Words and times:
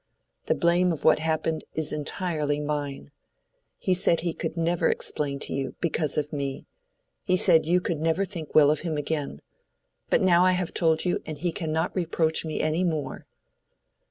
The 0.47 0.55
blame 0.55 0.91
of 0.91 1.03
what 1.03 1.19
happened 1.19 1.63
is 1.75 1.93
entirely 1.93 2.59
mine. 2.59 3.11
He 3.77 3.93
said 3.93 4.21
he 4.21 4.33
could 4.33 4.57
never 4.57 4.89
explain 4.89 5.37
to 5.41 5.53
you—because 5.53 6.17
of 6.17 6.33
me. 6.33 6.65
He 7.23 7.37
said 7.37 7.67
you 7.67 7.79
could 7.79 7.99
never 8.01 8.25
think 8.25 8.55
well 8.55 8.71
of 8.71 8.79
him 8.81 8.97
again. 8.97 9.43
But 10.09 10.23
now 10.23 10.43
I 10.43 10.53
have 10.53 10.73
told 10.73 11.05
you, 11.05 11.21
and 11.27 11.37
he 11.37 11.51
cannot 11.51 11.95
reproach 11.95 12.43
me 12.43 12.59
any 12.61 12.83
more." 12.83 13.27